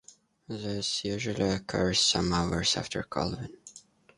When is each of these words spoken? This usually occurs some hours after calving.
This 0.47 1.05
usually 1.05 1.49
occurs 1.51 1.99
some 1.99 2.33
hours 2.33 2.75
after 2.75 3.03
calving. 3.03 3.55